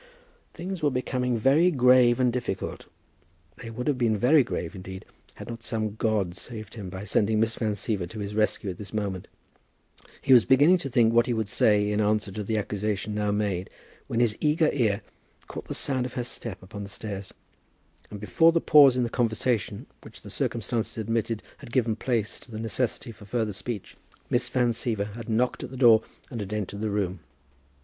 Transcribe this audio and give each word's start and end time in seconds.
Things 0.55 0.81
were 0.81 0.89
becoming 0.89 1.37
very 1.37 1.69
grave 1.69 2.19
and 2.19 2.33
difficult. 2.33 2.87
They 3.57 3.69
would 3.69 3.85
have 3.85 3.99
been 3.99 4.17
very 4.17 4.43
grave, 4.43 4.73
indeed, 4.73 5.05
had 5.35 5.47
not 5.47 5.61
some 5.61 5.93
god 5.93 6.35
saved 6.35 6.73
him 6.73 6.89
by 6.89 7.03
sending 7.03 7.39
Miss 7.39 7.53
Van 7.53 7.73
Siever 7.75 8.09
to 8.09 8.17
his 8.17 8.33
rescue 8.33 8.71
at 8.71 8.79
this 8.79 8.93
moment. 8.95 9.27
He 10.19 10.33
was 10.33 10.43
beginning 10.43 10.79
to 10.79 10.89
think 10.89 11.13
what 11.13 11.27
he 11.27 11.35
would 11.35 11.47
say 11.47 11.91
in 11.91 12.01
answer 12.01 12.31
to 12.31 12.43
the 12.43 12.57
accusation 12.57 13.13
now 13.13 13.29
made, 13.29 13.69
when 14.07 14.19
his 14.21 14.35
eager 14.41 14.71
ear 14.73 15.03
caught 15.45 15.67
the 15.67 15.75
sound 15.75 16.07
of 16.07 16.13
her 16.13 16.23
step 16.23 16.63
upon 16.63 16.81
the 16.81 16.89
stairs; 16.89 17.31
and 18.09 18.19
before 18.19 18.51
the 18.51 18.59
pause 18.59 18.97
in 18.97 19.03
the 19.03 19.07
conversation 19.07 19.85
which 20.01 20.23
the 20.23 20.31
circumstances 20.31 20.97
admitted 20.97 21.43
had 21.59 21.71
given 21.71 21.95
place 21.95 22.39
to 22.39 22.49
the 22.49 22.57
necessity 22.57 23.11
for 23.11 23.25
further 23.25 23.53
speech, 23.53 23.97
Miss 24.31 24.49
Van 24.49 24.71
Siever 24.71 25.13
had 25.13 25.29
knocked 25.29 25.63
at 25.63 25.69
the 25.69 25.77
door 25.77 26.01
and 26.31 26.39
had 26.39 26.53
entered 26.53 26.81
the 26.81 26.89
room. 26.89 27.19